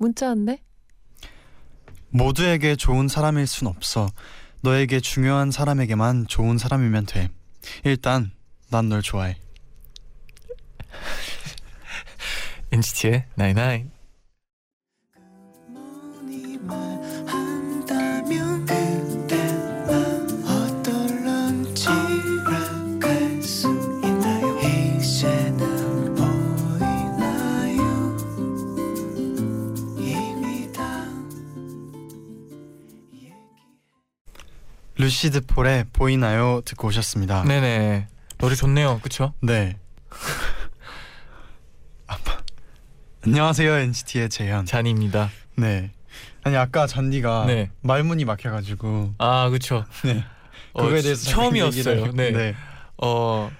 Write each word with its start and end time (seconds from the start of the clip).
문자인데? 0.00 0.62
모두에게 2.08 2.74
좋은 2.74 3.06
사람일 3.06 3.46
순 3.46 3.68
없어. 3.68 4.08
너에게 4.62 4.98
중요한 5.00 5.50
사람에게만 5.50 6.26
좋은 6.26 6.58
사람이면 6.58 7.06
돼. 7.06 7.28
일단 7.84 8.32
난 8.70 8.88
널 8.88 9.02
좋아해. 9.02 9.36
NCT의 12.72 13.26
99. 13.36 13.90
루시드 35.10 35.40
폴의 35.40 35.86
보이나요 35.92 36.62
듣고 36.64 36.86
오셨습니다. 36.86 37.42
네네. 37.42 38.06
노래 38.38 38.54
좋네요. 38.54 39.00
그쵸? 39.02 39.34
네. 39.40 39.76
안녕하세요 43.26 43.74
NCT의 43.74 44.28
재현. 44.28 44.66
잔입니다. 44.66 45.30
네. 45.56 45.90
아니 46.44 46.56
아까 46.56 46.86
잔디가 46.86 47.46
네. 47.48 47.72
말문이 47.82 48.24
막혀가지고 48.24 49.14
아 49.18 49.50
그쵸. 49.50 49.84
네. 50.04 50.24
어, 50.74 50.84
그거에 50.84 51.02
대해서 51.02 51.24
잠깐 51.28 51.42
처음이었어요. 51.42 52.12
네. 52.12 52.30
네. 52.30 52.54
어 52.98 53.50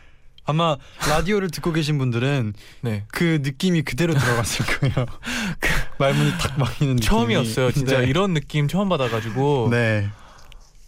아마 0.45 0.77
라디오를 1.09 1.51
듣고 1.51 1.73
계신 1.73 1.99
분들은 1.99 2.55
네. 2.83 3.07
그 3.09 3.41
느낌이 3.43 3.83
그대로 3.83 4.15
들어갔을 4.15 4.67
거예요. 4.67 5.05
말문이 5.99 6.31
탁 6.39 6.57
막히는 6.61 6.95
느낌이. 6.95 7.09
처음이었어요. 7.09 7.73
진짜 7.73 7.99
네. 7.99 8.07
이런 8.07 8.35
느낌 8.35 8.69
처음 8.69 8.89
받아가지고 8.89 9.67
네. 9.73 10.09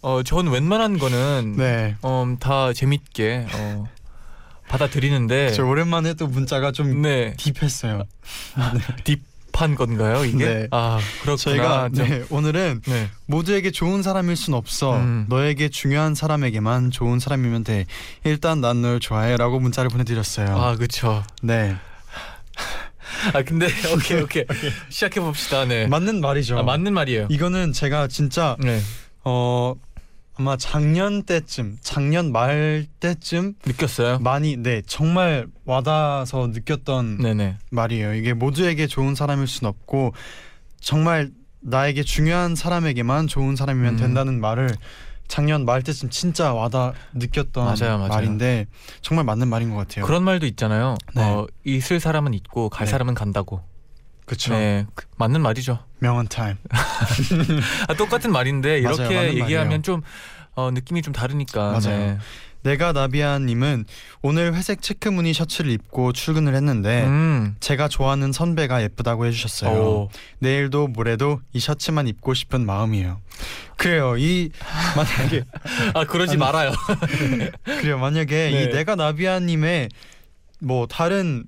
어 0.03 0.21
전 0.23 0.47
웬만한 0.49 0.97
거는 0.99 1.55
네. 1.57 1.95
음, 2.03 2.37
다 2.37 2.73
재밌게 2.73 3.47
어, 3.53 3.87
받아들이는데 4.67 5.51
저 5.53 5.65
오랜만에 5.65 6.13
또 6.15 6.27
문자가 6.27 6.71
좀 6.71 7.01
네 7.01 7.33
딥했어요. 7.37 8.03
딥한 9.05 9.75
건가요 9.75 10.25
이게? 10.25 10.45
네. 10.45 10.67
아 10.71 10.99
그렇구나. 11.21 11.37
저희가 11.37 11.89
좀- 11.95 12.07
네, 12.09 12.23
오늘은 12.29 12.81
네. 12.85 13.09
모두에게 13.27 13.71
좋은 13.71 14.03
사람일 14.03 14.35
순 14.35 14.53
없어. 14.55 14.97
음. 14.97 15.25
너에게 15.29 15.69
중요한 15.69 16.15
사람에게만 16.15 16.91
좋은 16.91 17.19
사람이면 17.19 17.63
돼. 17.63 17.85
일단 18.25 18.59
난 18.61 18.81
널 18.81 18.99
좋아해라고 18.99 19.59
문자를 19.61 19.89
보내드렸어요. 19.89 20.47
아 20.57 20.75
그쵸. 20.75 21.23
네. 21.41 21.75
아 23.33 23.41
근데 23.43 23.67
오케이 23.95 24.21
오케이 24.21 24.43
시작해 24.89 25.21
봅시다. 25.21 25.63
네. 25.65 25.87
맞는 25.87 26.19
말이죠. 26.19 26.57
아, 26.59 26.63
맞는 26.63 26.93
말이에요. 26.93 27.27
이거는 27.29 27.71
제가 27.71 28.07
진짜 28.09 28.57
네. 28.59 28.81
어 29.23 29.75
아마 30.35 30.57
작년 30.57 31.23
때쯤, 31.23 31.77
작년 31.81 32.31
말 32.31 32.85
때쯤 32.99 33.53
느꼈어요. 33.65 34.19
많이 34.19 34.57
네 34.57 34.81
정말 34.87 35.47
와닿아서 35.65 36.47
느꼈던 36.47 37.19
네네. 37.19 37.57
말이에요. 37.69 38.15
이게 38.15 38.33
모두에게 38.33 38.87
좋은 38.87 39.13
사람일 39.13 39.47
순 39.47 39.67
없고 39.67 40.13
정말 40.79 41.31
나에게 41.61 42.03
중요한 42.03 42.55
사람에게만 42.55 43.27
좋은 43.27 43.55
사람이면 43.55 43.93
음. 43.93 43.97
된다는 43.97 44.41
말을 44.41 44.71
작년 45.27 45.65
말 45.65 45.81
때쯤 45.83 46.09
진짜 46.09 46.53
와닿 46.53 46.93
느꼈던 47.13 47.63
맞아요, 47.63 47.97
맞아요. 47.97 48.09
말인데 48.09 48.67
정말 49.01 49.25
맞는 49.25 49.47
말인 49.47 49.69
것 49.69 49.77
같아요. 49.77 50.05
그런 50.05 50.23
말도 50.23 50.45
있잖아요. 50.47 50.95
네. 51.15 51.21
어, 51.23 51.47
있을 51.63 51.99
사람은 51.99 52.33
있고 52.33 52.69
갈 52.69 52.85
네. 52.85 52.91
사람은 52.91 53.13
간다고. 53.13 53.61
그렇죠. 54.25 54.53
네, 54.53 54.85
그- 54.95 55.05
맞는 55.17 55.41
말이죠. 55.41 55.79
명언 55.99 56.27
타임. 56.27 56.55
아, 57.87 57.93
똑같은 57.95 58.31
말인데 58.31 58.81
맞아요, 58.81 58.95
이렇게 58.95 59.15
맞는 59.15 59.29
얘기하면 59.39 59.63
말이에요. 59.67 59.81
좀 59.81 60.01
어, 60.55 60.71
느낌이 60.71 61.01
좀 61.01 61.13
다르니까. 61.13 61.71
맞아요. 61.71 61.97
네. 61.97 62.17
내가 62.63 62.93
나비아님은 62.93 63.83
오늘 64.21 64.53
회색 64.55 64.81
체크 64.81 65.09
무늬 65.09 65.33
셔츠를 65.33 65.69
입고 65.71 66.13
출근을 66.13 66.55
했는데 66.55 67.03
음. 67.03 67.55
제가 67.59 67.89
좋아하는 67.89 68.31
선배가 68.31 68.81
예쁘다고 68.83 69.25
해주셨어요. 69.25 69.71
오. 69.77 70.09
내일도 70.39 70.87
모레도 70.87 71.41
이 71.51 71.59
셔츠만 71.59 72.07
입고 72.07 72.33
싶은 72.33 72.65
마음이에요. 72.65 73.19
그래요. 73.75 74.15
이 74.17 74.49
만약에 74.95 75.43
아 75.93 76.05
그러지 76.05 76.31
아니, 76.31 76.37
말아요. 76.39 76.71
그래요. 77.65 77.97
만약에 77.99 78.51
네. 78.51 78.63
이 78.63 78.69
내가 78.69 78.95
나비아님의 78.95 79.89
뭐 80.61 80.87
다른 80.87 81.43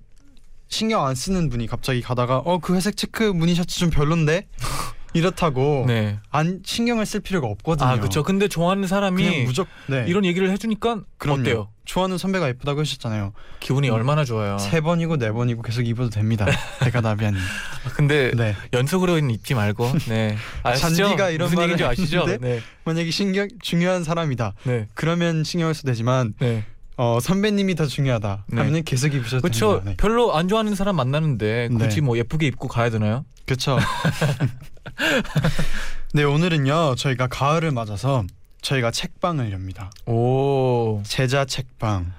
신경 0.67 1.05
안 1.05 1.15
쓰는 1.15 1.49
분이 1.49 1.67
갑자기 1.67 2.01
가다가 2.01 2.37
어 2.39 2.59
그 2.59 2.75
회색 2.75 2.97
체크 2.97 3.23
무늬 3.23 3.55
셔츠 3.55 3.77
좀 3.79 3.89
별론데 3.89 4.47
이렇다고 5.13 5.85
네. 5.87 6.19
안 6.29 6.61
신경을 6.65 7.05
쓸 7.05 7.21
필요가 7.21 7.47
없거든요. 7.47 7.87
아 7.87 7.97
그렇죠. 7.97 8.21
근데 8.23 8.49
좋아하는 8.49 8.85
사람이 8.85 9.43
무조건 9.45 9.71
네. 9.87 10.05
이런 10.09 10.25
얘기를 10.25 10.49
해주니까 10.51 11.01
그럼요. 11.17 11.41
어때요? 11.41 11.69
좋아하는 11.85 12.17
선배가 12.17 12.49
예쁘다고 12.49 12.81
하셨잖아요. 12.81 13.31
기분이 13.61 13.89
얼마나 13.89 14.25
좋아요. 14.25 14.57
세 14.57 14.81
번이고 14.81 15.15
네 15.17 15.31
번이고 15.31 15.61
계속 15.61 15.83
입어도 15.87 16.09
됩니다. 16.09 16.45
내가 16.83 16.99
나비아님. 16.99 17.39
아, 17.39 17.89
근데 17.93 18.31
네. 18.35 18.55
연속으로는 18.73 19.29
입지 19.29 19.53
말고. 19.53 19.89
네. 20.09 20.35
아시죠? 20.63 20.95
잔디가 21.05 21.29
이런 21.29 21.49
말을 21.53 21.81
아시죠? 21.85 22.25
네. 22.41 22.59
만약에 22.83 23.09
신경 23.11 23.47
중요한 23.61 24.03
사람이다. 24.03 24.53
네. 24.63 24.87
그러면 24.95 25.43
신경을 25.45 25.73
써도 25.75 25.87
되지만 25.91 26.33
네. 26.39 26.65
어 26.97 27.19
선배님이 27.21 27.75
더 27.75 27.85
중요하다. 27.85 28.45
네. 28.47 28.57
하면은 28.57 28.83
계속 28.83 29.13
입으셔도 29.13 29.41
그렇죠. 29.41 29.71
됩니다. 29.73 29.91
네. 29.91 29.97
별로 29.97 30.35
안 30.35 30.47
좋아하는 30.47 30.75
사람 30.75 30.95
만나는데 30.95 31.69
굳이 31.69 31.95
네. 31.95 32.01
뭐 32.01 32.17
예쁘게 32.17 32.47
입고 32.47 32.67
가야 32.67 32.89
되나요? 32.89 33.25
그렇죠. 33.45 33.77
네 36.13 36.23
오늘은요 36.23 36.95
저희가 36.95 37.27
가을을 37.27 37.71
맞아서 37.71 38.23
저희가 38.61 38.91
책방을 38.91 39.51
엽니다. 39.51 39.91
오. 40.05 41.01
제자 41.05 41.45
책방. 41.45 42.13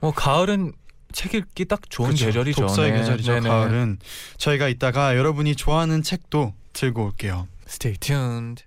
뭐 0.00 0.12
가을은 0.12 0.72
책 1.12 1.34
읽기 1.34 1.66
딱 1.66 1.80
좋은 1.90 2.10
그쵸, 2.10 2.26
계절이죠. 2.26 2.60
독서의 2.62 2.92
네. 2.92 2.98
계절이죠. 2.98 3.32
네네. 3.34 3.48
가을은 3.48 3.98
저희가 4.38 4.68
이따가 4.68 5.16
여러분이 5.16 5.56
좋아하는 5.56 6.02
책도 6.02 6.54
들고 6.72 7.04
올게요. 7.04 7.48
Stay 7.68 7.96
tuned. 7.98 8.64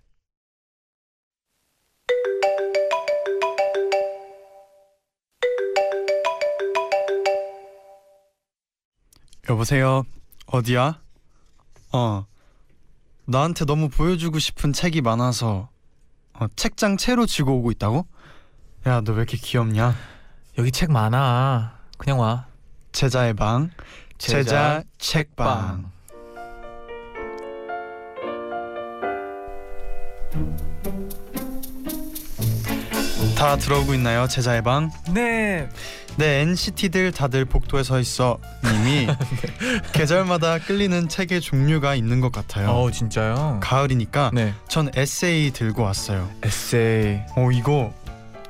여보세요. 9.50 10.04
어디야? 10.48 11.00
어. 11.92 12.26
나한테 13.26 13.66
너무 13.66 13.90
보여주고 13.90 14.40
싶은 14.40 14.74
책이 14.74 15.02
많아서 15.02 15.70
어, 16.34 16.48
책장 16.56 16.98
채로 16.98 17.26
쥐고 17.26 17.58
오고 17.60 17.72
있다고? 17.72 18.06
야, 18.88 19.02
너 19.02 19.14
왜 19.14 19.18
이렇게 19.20 19.38
귀엽냐? 19.38 19.96
여기 20.58 20.72
책 20.72 20.92
많아. 20.92 21.80
그냥 21.98 22.20
와. 22.20 22.46
제자의 22.92 23.34
방, 23.34 23.72
제자, 24.18 24.84
책방. 25.00 25.92
다 33.36 33.58
들어오고 33.58 33.94
있나요, 33.96 34.28
제자의 34.28 34.64
방? 34.64 34.90
네. 35.14 35.68
네, 36.18 36.40
NCT들 36.42 37.12
다들 37.12 37.44
복도에 37.44 37.84
서 37.84 38.00
있어. 38.00 38.38
님이 38.64 39.08
계절마다 39.92 40.60
끌리는 40.60 41.10
책의 41.10 41.42
종류가 41.42 41.96
있는 41.96 42.22
것 42.22 42.32
같아요. 42.32 42.70
어 42.70 42.90
진짜요? 42.90 43.60
가을이니까 43.62 44.32
네. 44.34 44.54
전 44.70 44.90
에세이 44.96 45.52
들고 45.52 45.84
왔어요. 45.84 46.30
에세이. 46.44 47.20
어 47.36 47.52
이거 47.52 47.94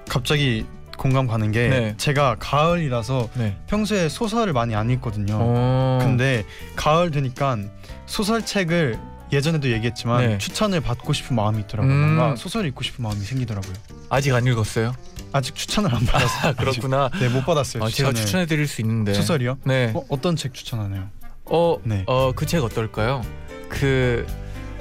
갑자기 0.07 0.67
공감 0.97 1.25
가는 1.25 1.51
게 1.51 1.67
네. 1.67 1.93
제가 1.97 2.35
가을이라서 2.39 3.29
네. 3.33 3.57
평소에 3.65 4.07
소설을 4.07 4.53
많이 4.53 4.75
안 4.75 4.91
읽거든요. 4.91 5.37
어. 5.39 5.97
근데 5.99 6.45
가을 6.75 7.09
되니까 7.09 7.57
소설책을 8.05 8.99
예전에도 9.35 9.69
얘기했지만 9.71 10.27
네. 10.27 10.37
추천을 10.37 10.81
받고 10.81 11.13
싶은 11.13 11.35
마음이 11.35 11.61
있더라고요. 11.61 11.91
음. 11.93 12.15
뭔가 12.15 12.35
소설 12.35 12.65
읽고 12.67 12.83
싶은 12.83 13.03
마음이 13.03 13.19
생기더라고요. 13.21 13.73
아직 14.09 14.33
안 14.33 14.45
읽었어요? 14.47 14.93
아직 15.33 15.53
추천을 15.55 15.93
안 15.93 16.05
받았어요. 16.05 16.51
아 16.51 16.53
그렇구나. 16.53 17.09
네, 17.19 17.27
못 17.29 17.45
받았어요. 17.45 17.83
아, 17.83 17.89
제가 17.89 18.09
추천을. 18.09 18.15
추천해드릴 18.15 18.67
수 18.67 18.81
있는데. 18.81 19.13
소설이요? 19.13 19.57
네. 19.65 19.91
어, 19.93 20.03
어떤 20.09 20.35
책 20.35 20.53
추천하나요? 20.53 21.09
어. 21.45 21.77
네. 21.83 22.03
어 22.07 22.31
그 22.33 22.45
책 22.45 22.63
어떨까요? 22.63 23.21
그 23.69 24.25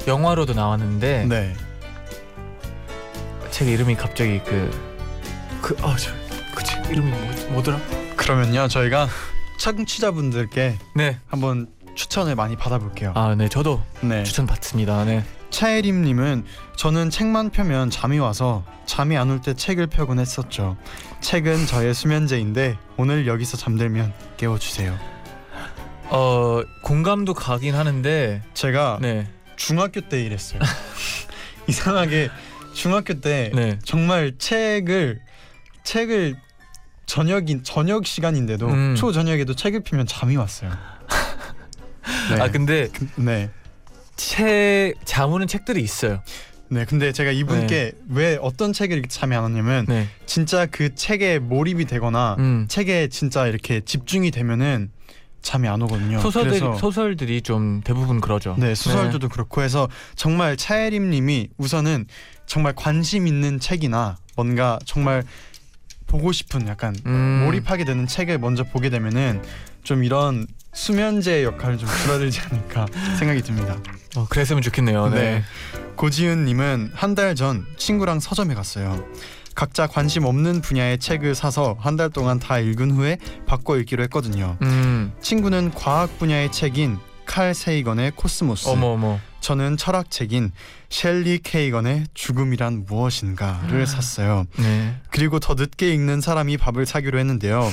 영화로도 0.07 0.55
나왔는데 0.55 1.27
네. 1.29 1.55
책 3.51 3.69
이름이 3.69 3.97
갑자기 3.97 4.41
그그아저그 5.61 6.63
책 6.65 6.87
이름이 6.91 7.11
뭐, 7.11 7.21
뭐더라? 7.53 7.81
그러면요 8.17 8.69
저희가 8.69 9.09
청취자분들께 9.59 10.79
네. 10.97 11.19
한번 11.27 11.69
추천을 11.95 12.35
많이 12.35 12.57
받아볼게요. 12.57 13.13
아, 13.15 13.35
네. 13.35 13.49
저도 13.49 13.83
네. 14.03 14.23
추천 14.25 14.47
받습니다. 14.47 15.05
네. 15.05 15.25
차혜림님은 15.51 16.45
저는 16.77 17.11
책만 17.11 17.51
펴면 17.51 17.91
잠이 17.91 18.19
와서 18.19 18.65
잠이 18.87 19.17
안 19.17 19.31
올 19.31 19.41
때 19.41 19.55
책을 19.55 19.87
펴곤 19.87 20.19
했었죠. 20.19 20.77
책은 21.21 21.67
저의 21.67 21.95
수면제인데 21.95 22.77
오늘 22.97 23.27
여기서 23.27 23.57
잠들면 23.57 24.13
깨워주세요. 24.37 24.99
어, 26.09 26.61
공감도 26.83 27.35
가긴 27.35 27.75
하는데 27.75 28.43
제가 28.55 28.99
네. 29.01 29.29
중학교 29.57 30.01
때 30.01 30.23
이랬어요. 30.23 30.61
이상하게 31.69 32.31
중학교 32.75 33.21
때 33.21 33.51
네. 33.55 33.79
정말 33.85 34.33
책을 34.39 35.21
책을 35.85 36.37
저녁인 37.07 37.63
저녁 37.63 38.07
시간인데도 38.07 38.67
음. 38.67 38.95
초 38.97 39.13
저녁에도 39.13 39.55
책을 39.55 39.81
피면 39.81 40.07
잠이 40.07 40.37
왔어요. 40.37 40.73
네. 42.31 42.41
아, 42.41 42.51
근데 42.51 42.89
네. 43.17 43.51
책 44.17 44.95
잠오는 45.05 45.47
책들이 45.47 45.83
있어요. 45.83 46.23
네, 46.69 46.85
근데 46.85 47.13
제가 47.13 47.31
이분께 47.31 47.93
왜 48.09 48.39
어떤 48.41 48.73
책을 48.73 48.99
이렇게 48.99 49.27
왔냐면 49.27 49.85
네. 49.87 50.09
진짜 50.27 50.67
그 50.67 50.95
책에 50.95 51.39
몰입이 51.39 51.85
되거나 51.85 52.37
음. 52.39 52.67
책에 52.69 53.09
진짜 53.09 53.47
이렇게 53.47 53.81
집중이 53.81 54.31
되면은 54.31 54.91
잠이 55.43 55.69
안 55.69 55.83
오거든요. 55.83 56.21
소설들이 56.21 56.61
소설들이 56.79 57.43
좀 57.43 57.83
대부분 57.85 58.21
그러죠. 58.21 58.57
네 58.59 58.75
소설들도 58.75 59.29
그렇고 59.29 59.63
해서 59.63 59.89
정말 60.17 60.57
차예림님이 60.57 61.51
우선은 61.59 62.07
정말 62.47 62.73
관심 62.75 63.27
있는 63.27 63.61
책이나 63.61 64.17
뭔가 64.37 64.79
정말 64.87 65.23
보고 66.07 66.33
싶은 66.33 66.67
약간 66.67 66.97
음. 67.07 67.43
몰입하게 67.45 67.85
되는 67.85 68.07
책을 68.07 68.39
먼저 68.39 68.65
보게 68.65 68.89
되면은 68.89 69.43
좀 69.83 70.03
이런 70.03 70.47
수면제 70.75 71.45
역할을 71.45 71.79
좀 71.79 71.89
줄어들지 72.03 72.41
않을까 72.41 72.87
생각이 73.19 73.43
듭니다. 73.43 73.77
어, 74.17 74.27
그랬으면 74.29 74.63
좋겠네요. 74.63 75.09
네. 75.09 75.21
네. 75.21 75.45
고지은님은 75.97 76.93
한 76.95 77.15
달 77.15 77.35
전 77.35 77.65
친구랑 77.77 78.21
서점에 78.21 78.55
갔어요. 78.55 79.05
각자 79.55 79.87
관심 79.87 80.25
없는 80.25 80.61
분야의 80.63 80.99
책을 80.99 81.35
사서 81.37 81.77
한 81.79 81.97
달 81.97 82.11
동안 82.11 82.41
다 82.41 82.59
읽은 82.59 82.91
후에 82.91 83.19
바꿔 83.47 83.77
읽기로 83.79 84.03
했거든요. 84.05 84.57
음. 84.63 85.13
친구는 85.23 85.71
과학 85.73 86.19
분야의 86.19 86.51
책인 86.51 86.99
칼 87.25 87.55
세이건의 87.55 88.13
코스모스. 88.17 88.69
어머 88.69 88.89
어머. 88.89 89.19
저는 89.41 89.77
철학 89.77 90.11
책인 90.11 90.51
셸리 90.91 91.41
케이건의 91.43 92.07
죽음이란 92.15 92.85
무엇인가를 92.89 93.83
아. 93.83 93.87
샀어요. 93.87 94.45
네. 94.59 94.97
그리고 95.11 95.39
더 95.39 95.55
늦게 95.55 95.93
읽는 95.95 96.21
사람이 96.21 96.57
밥을 96.57 96.85
사기로 96.87 97.19
했는데요. 97.19 97.71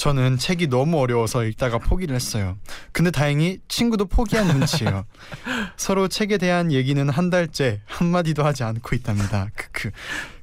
저는 0.00 0.38
책이 0.38 0.68
너무 0.68 0.98
어려워서 0.98 1.44
읽다가 1.44 1.76
포기를 1.76 2.16
했어요. 2.16 2.56
근데 2.90 3.10
다행히 3.10 3.58
친구도 3.68 4.06
포기한 4.06 4.46
눈치예요. 4.46 5.04
서로 5.76 6.08
책에 6.08 6.38
대한 6.38 6.72
얘기는 6.72 7.06
한 7.10 7.28
달째 7.28 7.82
한마디도 7.84 8.42
하지 8.42 8.64
않고 8.64 8.96
있답니다. 8.96 9.50
크크. 9.54 9.90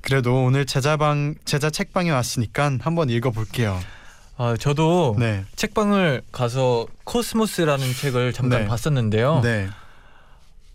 그래도 0.01 0.43
오늘 0.43 0.67
제자방 0.67 1.33
제자 1.43 1.71
책방에 1.71 2.11
왔으니까 2.11 2.77
한번 2.81 3.09
읽어 3.09 3.31
볼게요. 3.31 3.79
아, 4.37 4.55
저도 4.59 5.15
네, 5.17 5.43
책방을 5.55 6.21
가서 6.31 6.85
코스모스라는 7.05 7.93
책을 7.95 8.33
잠깐 8.33 8.61
네. 8.61 8.67
봤었는데요. 8.67 9.41
네. 9.41 9.69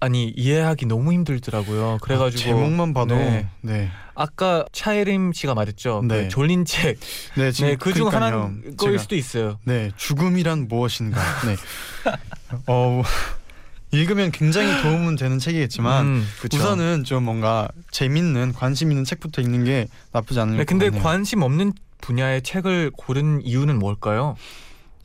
아니 0.02 0.32
이해하기 0.36 0.86
너무 0.86 1.12
힘들더라고요. 1.12 1.98
그래가지고 2.02 2.40
아, 2.40 2.44
제목만 2.44 2.92
봐도 2.92 3.14
네. 3.14 3.46
네, 3.60 3.88
아까 4.16 4.64
차예림 4.72 5.32
씨가 5.32 5.54
말했죠. 5.54 6.02
네. 6.08 6.24
그 6.24 6.28
졸린 6.28 6.64
책. 6.64 6.98
네, 7.36 7.52
네, 7.52 7.76
그중. 7.76 8.08
하나인 8.08 8.76
거일 8.76 8.98
수도 8.98 9.14
있어요. 9.14 9.60
네, 9.64 9.92
죽음이란 9.96 10.66
무엇인가. 10.66 11.20
네. 11.46 11.56
어 12.66 13.02
읽으면 13.92 14.32
굉장히 14.32 14.82
도움은 14.82 15.14
되는 15.14 15.38
책이겠지만 15.38 16.04
음. 16.04 16.26
우선은 16.52 17.04
좀 17.04 17.22
뭔가 17.22 17.68
재밌는 17.92 18.54
관심 18.54 18.90
있는 18.90 19.04
책부터 19.04 19.40
읽는 19.40 19.62
게 19.62 19.86
나쁘지 20.10 20.40
않을 20.40 20.52
네, 20.54 20.58
것 20.58 20.66
근데 20.66 20.86
같네요. 20.86 21.00
관심 21.00 21.42
없는 21.42 21.74
분야의 22.00 22.42
책을 22.42 22.90
고른 22.96 23.40
이유는 23.44 23.78
뭘까요? 23.78 24.34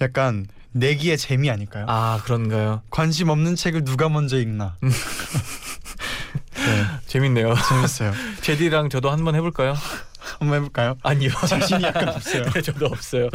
약간 0.02 0.48
내기의 0.80 1.18
재미 1.18 1.50
아닐까요? 1.50 1.86
아 1.88 2.22
그런가요? 2.24 2.82
관심 2.90 3.30
없는 3.30 3.56
책을 3.56 3.84
누가 3.84 4.10
먼저 4.10 4.38
읽나. 4.40 4.76
음. 4.84 4.92
네, 6.54 6.86
재밌네요. 7.06 7.54
재밌어요. 7.70 8.14
제디랑 8.42 8.90
저도 8.90 9.10
한번 9.10 9.36
해볼까요? 9.36 9.76
한번 10.40 10.58
해볼까요? 10.58 10.98
아니요. 11.04 11.30
자신이 11.48 11.84
약간 11.84 12.10
없어요. 12.10 12.44
네, 12.54 12.62
저도 12.62 12.88
없어요. 12.88 13.30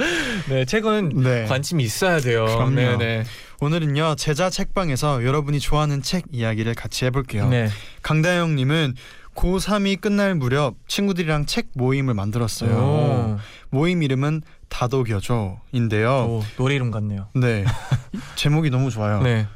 네, 0.49 0.65
책은 0.65 1.23
네. 1.23 1.47
관심이 1.47 1.83
있어야 1.83 2.21
돼요. 2.21 2.45
그럼요. 2.45 2.75
네, 2.75 2.97
네. 2.97 3.25
오늘은요 3.61 4.17
제자 4.17 4.51
책방에서 4.51 5.25
여러분이 5.25 5.61
좋아하는 5.61 6.03
책 6.03 6.25
이야기를 6.33 6.75
같이 6.75 7.05
해볼게요. 7.07 7.49
네. 7.49 7.71
강다영님은 8.03 8.95
고3이 9.35 10.01
끝날 10.01 10.35
무렵 10.35 10.75
친구들이랑 10.87 11.47
책 11.47 11.69
모임을 11.75 12.15
만들었어요. 12.15 12.77
오, 12.77 13.39
모임 13.71 14.03
이름은 14.03 14.43
다독여줘인데요. 14.69 16.11
오, 16.11 16.43
노래 16.57 16.75
이름 16.75 16.91
같네요. 16.91 17.29
네 17.35 17.65
제목이 18.37 18.71
너무 18.71 18.91
좋아요. 18.91 19.23
네. 19.23 19.47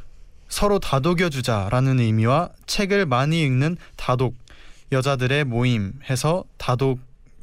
서로 0.48 0.78
다독여 0.78 1.28
주자라는 1.28 2.00
의미와 2.00 2.50
책을 2.66 3.06
많이 3.06 3.42
읽는 3.42 3.76
다독 3.96 4.34
여자들의 4.92 5.44
모임 5.44 5.94
해서 6.08 6.44
다독 6.56 7.00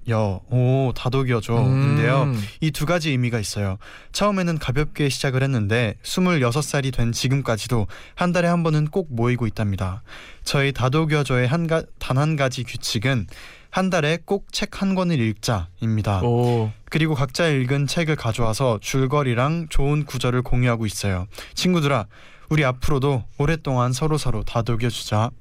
여 0.10 0.42
오 0.50 0.92
다독여줘인데요. 0.96 2.24
음, 2.24 2.42
이두 2.62 2.86
가지 2.86 3.10
의미가 3.12 3.40
있어요. 3.40 3.78
처음에는 4.12 4.58
가볍게 4.60 5.10
시작을 5.10 5.44
했는데 5.44 5.96
26살이 6.04 6.94
된 6.94 7.12
지금까지도 7.12 7.88
한 8.16 8.32
달에 8.32 8.48
한 8.48 8.64
번은 8.64 8.88
꼭 8.88 9.08
모이고 9.14 9.48
있답니다. 9.48 10.04
저희 10.44 10.72
다독여줘의 10.74 11.48
단 11.48 12.18
한 12.18 12.36
가지 12.36 12.64
규칙은 12.64 13.28
한 13.70 13.90
달에 13.90 14.20
꼭 14.26 14.48
책 14.52 14.82
한 14.82 14.94
권을 14.96 15.20
읽자입니다. 15.20 16.22
오, 16.22 16.72
그리고 16.90 17.16
각자 17.16 17.48
읽은 17.48 17.88
책을 17.88 18.16
가져와서 18.16 18.80
줄거리랑 18.82 19.68
좋은 19.70 20.06
구절을 20.06 20.42
공유하고 20.44 20.86
있어요. 20.86 21.26
친구들아, 21.56 22.06
우리 22.50 22.64
앞으로도 22.66 23.24
오랫동안 23.40 23.92
서로 23.94 24.18
서로 24.20 24.44
다독여주자. 24.44 25.32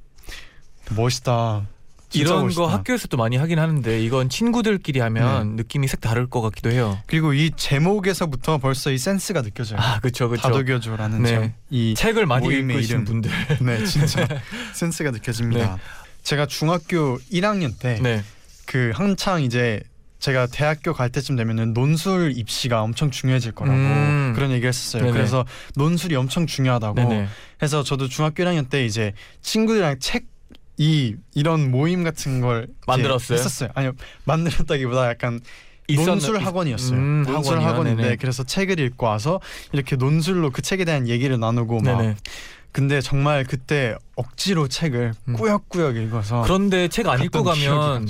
멋있다. 0.96 1.66
이런 2.14 2.44
멋있다. 2.44 2.62
거 2.62 2.68
학교에서도 2.68 3.16
많이 3.16 3.36
하긴 3.36 3.58
하는데 3.58 4.00
이건 4.02 4.28
친구들끼리 4.28 5.00
하면 5.00 5.56
느낌이 5.56 5.88
색 5.88 6.00
다를 6.00 6.28
것 6.28 6.40
같기도 6.40 6.70
해요. 6.70 6.98
그리고 7.06 7.32
이 7.32 7.50
제목에서부터 7.56 8.58
벌써 8.58 8.90
이 8.90 8.98
센스가 8.98 9.42
느껴져요. 9.42 9.78
아, 9.80 10.00
그렇죠, 10.00 10.28
그렇죠. 10.28 10.42
다독여줘라는 10.48 11.22
네. 11.22 11.34
점. 11.34 11.52
이 11.70 11.94
책을 11.96 12.26
많이 12.26 12.46
읽으신. 12.48 13.04
분들. 13.04 13.30
네, 13.60 13.84
진짜 13.84 14.26
센스가 14.74 15.10
느껴집니다. 15.10 15.78
제가 16.22 16.46
중학교 16.46 17.18
1학년 17.32 17.78
때그 17.78 18.02
네. 18.02 18.22
한창 18.94 19.42
이제 19.42 19.80
제가 20.20 20.46
대학교 20.46 20.92
갈 20.92 21.10
때쯤 21.10 21.34
되면은 21.34 21.74
논술 21.74 22.32
입시가 22.36 22.80
엄청 22.82 23.10
중요해질 23.10 23.52
거라고 23.52 23.76
음. 23.76 24.32
그런 24.36 24.52
얘기를 24.52 24.68
했었어요. 24.68 25.02
네네. 25.02 25.12
그래서 25.12 25.44
논술이 25.74 26.14
엄청 26.14 26.46
중요하다고 26.46 26.94
네네. 26.94 27.26
해서 27.60 27.82
저도 27.82 28.06
중학교 28.08 28.44
1학년 28.44 28.70
때 28.70 28.84
이제 28.84 29.14
친구들이랑 29.40 29.96
책 29.98 30.31
이 30.78 31.16
이런 31.34 31.70
모임 31.70 32.02
같은 32.04 32.40
걸 32.40 32.66
만들었어요? 32.86 33.38
했었어요. 33.38 33.70
아니요 33.74 33.92
만들었다기보다 34.24 35.08
약간 35.08 35.40
있었나- 35.88 36.06
논술 36.06 36.36
있- 36.36 36.46
학원이었어요. 36.46 36.98
음, 36.98 37.22
논술 37.26 37.54
학원이요? 37.58 37.68
학원인데 37.68 38.02
네네. 38.02 38.16
그래서 38.16 38.42
책을 38.44 38.80
읽고 38.80 39.06
와서 39.06 39.40
이렇게 39.72 39.96
논술로 39.96 40.50
그 40.50 40.62
책에 40.62 40.84
대한 40.84 41.08
얘기를 41.08 41.38
나누고 41.38 41.80
막 41.80 41.98
네네. 41.98 42.16
근데 42.70 43.02
정말 43.02 43.44
그때 43.44 43.94
억지로 44.16 44.66
책을 44.66 45.12
음. 45.28 45.34
꾸역꾸역 45.34 45.96
읽어서 45.96 46.40
그런데 46.42 46.88
책 46.88 47.06
안 47.06 47.22
읽고 47.22 47.42
가면. 47.44 48.06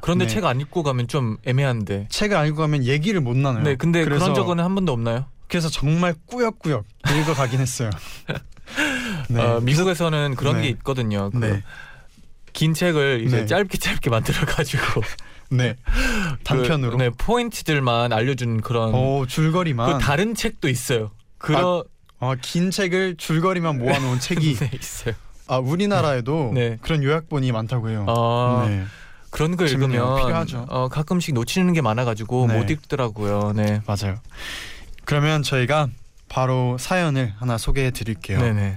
그런데 0.00 0.26
네. 0.26 0.32
책안 0.32 0.60
읽고 0.60 0.84
가면 0.84 1.08
좀 1.08 1.36
애매한데. 1.44 2.06
책을 2.10 2.36
안 2.36 2.46
읽고 2.46 2.58
가면 2.58 2.84
얘기를 2.84 3.20
못 3.20 3.36
나눠요. 3.36 3.64
네, 3.64 3.74
근데 3.74 4.04
그래서, 4.04 4.26
그런 4.26 4.34
적은 4.36 4.60
한 4.60 4.72
번도 4.76 4.92
없나요? 4.92 5.24
그래서 5.48 5.68
정말 5.68 6.14
꾸역꾸역 6.26 6.84
읽어 7.22 7.34
가긴 7.34 7.58
했어요. 7.58 7.90
네. 9.28 9.40
어, 9.42 9.60
미국에서는 9.60 10.36
그런 10.36 10.56
네. 10.56 10.62
게 10.62 10.68
있거든요. 10.70 11.30
그 11.30 11.38
네. 11.38 11.62
긴 12.54 12.72
책을 12.72 13.24
이제 13.26 13.40
네. 13.40 13.46
짧게 13.46 13.76
짧게 13.76 14.08
만들어 14.08 14.46
가지고 14.46 15.02
네. 15.50 15.76
단편으로. 16.44 16.96
그, 16.96 17.02
네, 17.02 17.10
포인트들만 17.10 18.12
알려준 18.12 18.62
그런 18.62 18.92
어, 18.94 19.26
줄거리만 19.26 19.92
그 19.92 19.98
다른 19.98 20.34
책도 20.34 20.68
있어요. 20.70 21.10
그런 21.36 21.82
아, 22.20 22.36
긴 22.40 22.70
책을 22.70 23.16
줄거리만 23.18 23.78
모아놓은 23.78 24.18
책이 24.20 24.54
네, 24.54 24.70
있어요. 24.72 25.14
아 25.46 25.58
우리나라에도 25.58 26.52
네. 26.54 26.78
그런 26.80 27.02
요약본이 27.02 27.52
많다고 27.52 27.90
해요. 27.90 28.06
아, 28.08 28.66
네. 28.66 28.84
그런 29.28 29.56
거. 29.56 29.66
읽으면 29.66 29.90
필요하죠. 30.16 30.66
어, 30.70 30.88
가끔씩 30.88 31.34
놓치는 31.34 31.72
게 31.74 31.82
많아가지고 31.82 32.46
네. 32.46 32.56
못 32.56 32.70
읽더라고요. 32.70 33.52
네, 33.54 33.82
맞아요. 33.86 34.16
그러면 35.04 35.42
저희가 35.42 35.88
바로 36.28 36.76
사연을 36.78 37.34
하나 37.38 37.58
소개해 37.58 37.90
드릴게요. 37.90 38.40
네네. 38.40 38.76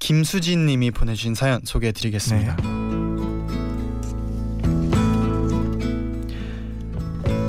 김수진 0.00 0.66
님이 0.66 0.90
보내주신 0.90 1.34
사연 1.34 1.60
소개해 1.64 1.92
드리겠습니다. 1.92 2.56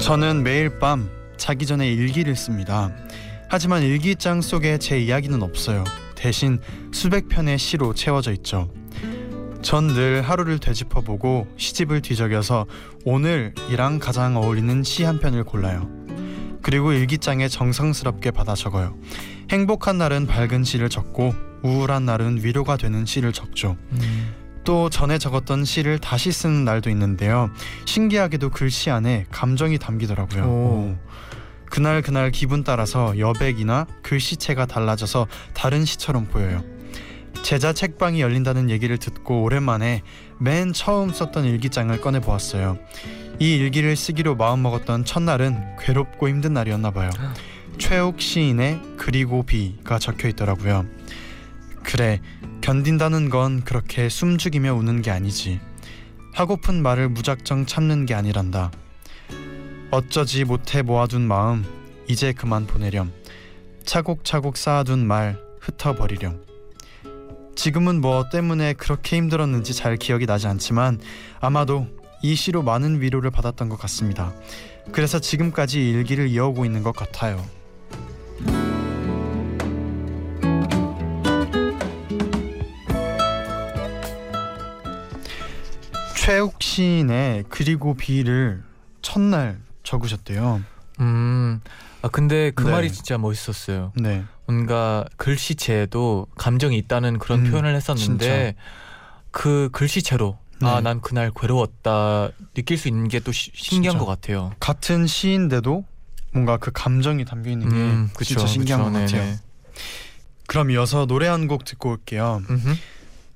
저는 0.09 0.41
매일 0.41 0.79
밤 0.79 1.07
자기 1.37 1.67
전에 1.67 1.87
일기를 1.87 2.35
씁니다. 2.35 2.89
하지만 3.47 3.83
일기장 3.83 4.41
속에 4.41 4.79
제 4.79 4.99
이야기는 4.99 5.43
없어요. 5.43 5.83
대신 6.15 6.59
수백 6.91 7.27
편의 7.29 7.59
시로 7.59 7.93
채워져 7.93 8.31
있죠. 8.31 8.71
전 9.61 9.89
늘 9.93 10.23
하루를 10.23 10.57
되짚어보고 10.57 11.45
시집을 11.57 12.01
뒤적여서 12.01 12.65
오늘이랑 13.05 13.99
가장 13.99 14.35
어울리는 14.35 14.81
시 14.81 15.03
한 15.03 15.19
편을 15.19 15.43
골라요. 15.43 15.87
그리고 16.63 16.91
일기장에 16.91 17.47
정성스럽게 17.47 18.31
받아 18.31 18.55
적어요. 18.55 18.97
행복한 19.51 19.99
날은 19.99 20.25
밝은 20.25 20.63
시를 20.63 20.89
적고 20.89 21.35
우울한 21.61 22.05
날은 22.05 22.43
위로가 22.43 22.77
되는 22.77 23.05
시를 23.05 23.31
적죠. 23.31 23.77
음. 23.91 24.33
또 24.63 24.89
전에 24.89 25.17
적었던 25.17 25.65
시를 25.65 25.99
다시 25.99 26.31
쓰는 26.31 26.65
날도 26.65 26.89
있는데요. 26.89 27.49
신기하게도 27.85 28.49
글씨 28.49 28.89
안에 28.89 29.25
감정이 29.31 29.77
담기더라고요. 29.77 30.43
오. 30.43 30.97
그날 31.65 32.01
그날 32.01 32.31
기분 32.31 32.63
따라서 32.63 33.17
여백이나 33.17 33.85
글씨체가 34.01 34.65
달라져서 34.65 35.27
다른 35.53 35.85
시처럼 35.85 36.25
보여요. 36.25 36.63
제자 37.43 37.73
책방이 37.73 38.21
열린다는 38.21 38.69
얘기를 38.69 38.97
듣고 38.97 39.43
오랜만에 39.43 40.01
맨 40.39 40.73
처음 40.73 41.11
썼던 41.11 41.45
일기장을 41.45 41.99
꺼내 42.01 42.19
보았어요. 42.19 42.77
이 43.39 43.55
일기를 43.55 43.95
쓰기로 43.95 44.35
마음먹었던 44.35 45.05
첫날은 45.05 45.77
괴롭고 45.79 46.27
힘든 46.27 46.53
날이었나 46.53 46.91
봐요. 46.91 47.09
최욱 47.77 48.19
시인의 48.19 48.81
그리고 48.97 49.43
비가 49.43 49.99
적혀 49.99 50.27
있더라고요. 50.27 50.85
그래 51.83 52.21
견딘다는 52.61 53.29
건 53.29 53.63
그렇게 53.63 54.09
숨죽이며 54.09 54.73
우는 54.73 55.01
게 55.01 55.11
아니지. 55.11 55.59
하고픈 56.33 56.81
말을 56.81 57.09
무작정 57.09 57.65
참는 57.65 58.05
게 58.05 58.13
아니란다. 58.13 58.71
어쩌지 59.91 60.45
못해 60.45 60.81
모아둔 60.81 61.21
마음 61.21 61.65
이제 62.07 62.31
그만 62.31 62.67
보내렴. 62.67 63.11
차곡차곡 63.85 64.55
쌓아둔 64.57 65.07
말 65.07 65.39
흩어버리렴. 65.61 66.43
지금은 67.55 67.99
뭐 67.99 68.29
때문에 68.29 68.73
그렇게 68.73 69.17
힘들었는지 69.17 69.73
잘 69.73 69.97
기억이 69.97 70.25
나지 70.25 70.47
않지만 70.47 70.99
아마도 71.41 71.87
이 72.21 72.35
시로 72.35 72.63
많은 72.63 73.01
위로를 73.01 73.31
받았던 73.31 73.69
것 73.69 73.77
같습니다. 73.79 74.33
그래서 74.91 75.19
지금까지 75.19 75.81
이 75.81 75.89
일기를 75.91 76.27
이어오고 76.27 76.65
있는 76.65 76.83
것 76.83 76.95
같아요. 76.95 77.43
최욱 86.29 86.61
시인의 86.61 87.45
그리고 87.49 87.95
비를 87.95 88.61
첫날 89.01 89.57
적으셨대요. 89.81 90.61
음. 90.99 91.59
아 92.03 92.07
근데 92.07 92.51
그 92.51 92.65
네. 92.65 92.71
말이 92.71 92.91
진짜 92.91 93.17
멋있었어요. 93.17 93.93
네. 93.95 94.23
뭔가 94.45 95.05
글씨체에도 95.17 96.27
감정이 96.37 96.77
있다는 96.77 97.17
그런 97.17 97.47
음, 97.47 97.49
표현을 97.51 97.75
했었는데 97.75 98.53
그 99.31 99.69
글씨체로 99.71 100.37
아 100.61 100.75
네. 100.75 100.81
난 100.81 101.01
그날 101.01 101.31
괴로웠다 101.35 102.29
느낄 102.53 102.77
수 102.77 102.89
있는 102.89 103.07
게 103.07 103.19
또 103.21 103.31
신기한 103.31 103.93
진짜. 103.93 103.97
것 103.97 104.05
같아요. 104.05 104.51
같은 104.59 105.07
시인데도 105.07 105.83
뭔가 106.31 106.57
그 106.57 106.69
감정이 106.71 107.25
담겨 107.25 107.49
있는 107.49 107.69
게 107.69 107.75
음, 107.75 108.09
그쵸, 108.15 108.35
진짜 108.35 108.45
신기한 108.45 108.81
그쵸, 108.83 108.91
것 108.93 108.99
같아요. 108.99 109.21
네네. 109.23 109.37
그럼 110.45 110.69
이어서 110.69 111.07
노래 111.07 111.25
한 111.27 111.47
곡 111.47 111.65
듣고 111.65 111.89
올게요. 111.89 112.43
음흠. 112.47 112.75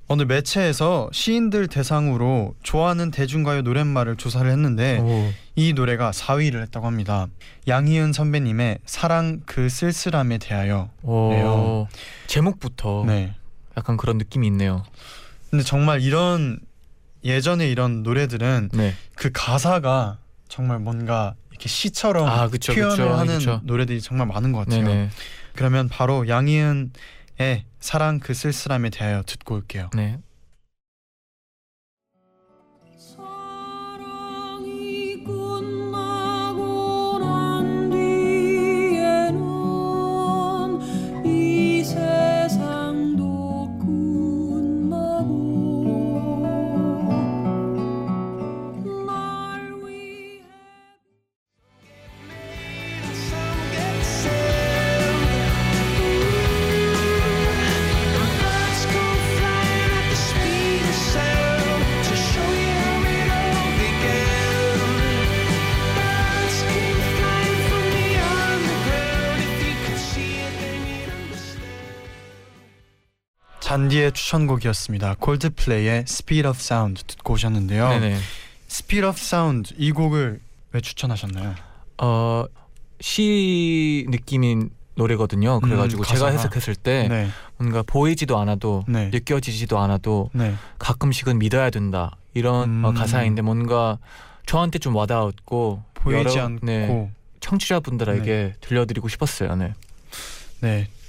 어느 0.06 0.22
매체에서 0.22 1.08
시인들 1.12 1.66
대상으로 1.66 2.54
좋아하는 2.62 3.10
대중가요 3.10 3.62
노랫말을 3.62 4.16
조사를 4.16 4.50
했는데 4.50 4.98
오. 4.98 5.32
이 5.56 5.72
노래가 5.72 6.10
4위를 6.10 6.60
했다고 6.62 6.86
합니다. 6.86 7.26
양희은 7.66 8.12
선배님의 8.12 8.80
사랑 8.84 9.40
그 9.46 9.68
쓸쓸함에 9.68 10.38
대하여. 10.38 10.90
오. 11.02 11.86
제목부터 12.26 13.04
네. 13.06 13.34
약간 13.76 13.96
그런 13.96 14.18
느낌이 14.18 14.46
있네요. 14.48 14.84
근데 15.50 15.64
정말 15.64 16.02
이런 16.02 16.58
예전에 17.24 17.68
이런 17.68 18.02
노래들은 18.02 18.70
네. 18.74 18.94
그 19.14 19.30
가사가 19.32 20.18
정말 20.48 20.78
뭔가 20.80 21.34
이렇게 21.50 21.68
시처럼 21.68 22.28
아, 22.28 22.48
그쵸, 22.48 22.74
표현을 22.74 22.96
그쵸, 22.96 23.14
하는 23.14 23.38
그쵸. 23.38 23.60
노래들이 23.64 24.00
정말 24.02 24.26
많은 24.26 24.52
것 24.52 24.58
같아요. 24.58 24.84
네네. 24.84 25.10
그러면 25.54 25.88
바로 25.88 26.28
양희은 26.28 26.92
의 27.38 27.64
사랑 27.80 28.20
그 28.20 28.32
쓸쓸함에 28.32 28.90
대하여 28.90 29.22
듣고 29.22 29.56
올게요. 29.56 29.90
네. 29.94 30.18
잔디의 73.74 74.12
추천곡이었습니다. 74.12 75.16
콜드플레이의 75.18 76.04
Speed 76.06 76.46
of 76.46 76.58
Sound 76.60 77.02
듣고 77.08 77.32
오셨는데요. 77.34 77.88
네네. 77.88 78.18
Speed 78.70 79.04
of 79.04 79.18
Sound 79.18 79.74
이 79.76 79.90
곡을 79.90 80.38
왜 80.70 80.80
추천하셨나요? 80.80 81.56
어, 81.98 82.44
시 83.00 84.06
느낌인 84.08 84.70
노래거든요. 84.94 85.58
그래가지고 85.58 86.02
음, 86.02 86.04
제가. 86.04 86.28
해석했을 86.28 86.76
때 86.76 87.08
네, 87.08 87.28
뭔가 87.56 87.82
보이지도 87.84 88.38
않아도 88.38 88.84
네. 88.86 89.10
느껴지지도 89.12 89.76
않아도 89.80 90.30
네, 90.32 90.54
가끔씩은 90.78 91.40
믿어야 91.40 91.70
된다 91.70 92.16
이런 92.32 92.84
어, 92.84 92.90
음. 92.90 92.94
가사인데 92.94 93.42
뭔가 93.42 93.98
저한테 94.46 94.78
좀 94.78 94.94
와닿았고 94.94 95.82
보이지 95.94 96.38
여러- 96.38 96.44
않고 96.46 96.64
네, 96.66 96.86
네. 96.86 97.10
청취자분들에게 97.40 98.54
들려드리고 98.60 99.08
싶었어요. 99.08 99.56
네. 99.56 99.74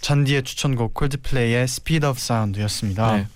잔디의 0.06 0.44
추천곡 0.44 0.94
콜드플레이의 0.94 1.64
Speed 1.64 2.06
of 2.06 2.20
Sound였습니다. 2.20 3.16
네. 3.16 3.28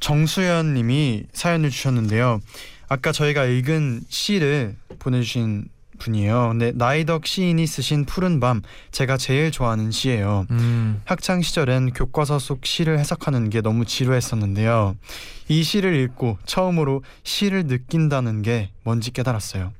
정수연 0.00 0.72
님이 0.72 1.24
사연을 1.34 1.68
주셨는데요. 1.68 2.40
아까 2.88 3.12
저희가 3.12 3.44
읽은 3.44 4.00
시를 4.08 4.76
보내주신 4.98 5.68
분이에요. 5.98 6.48
근데 6.48 6.72
나이덕 6.74 7.26
시인이 7.26 7.66
쓰신 7.66 8.06
푸른 8.06 8.40
밤 8.40 8.62
제가 8.92 9.18
제일 9.18 9.50
좋아하는 9.50 9.90
시예요. 9.90 10.46
음, 10.52 11.02
학창 11.04 11.42
시절엔 11.42 11.92
교과서 11.92 12.38
속 12.38 12.64
시를 12.64 12.98
해석하는 12.98 13.50
게 13.50 13.60
너무 13.60 13.84
지루했었는데요. 13.84 14.96
이 15.48 15.62
시를 15.62 15.96
읽고 15.96 16.38
처음으로 16.46 17.02
시를 17.24 17.66
느낀다는 17.66 18.40
게 18.40 18.70
뭔지 18.84 19.10
깨달았어요. 19.10 19.74